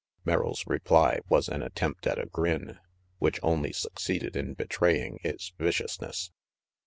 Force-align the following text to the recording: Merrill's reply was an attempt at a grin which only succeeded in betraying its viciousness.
Merrill's 0.25 0.65
reply 0.65 1.19
was 1.29 1.47
an 1.47 1.61
attempt 1.61 2.07
at 2.07 2.17
a 2.17 2.25
grin 2.25 2.79
which 3.19 3.39
only 3.43 3.71
succeeded 3.71 4.35
in 4.35 4.55
betraying 4.55 5.19
its 5.23 5.53
viciousness. 5.59 6.31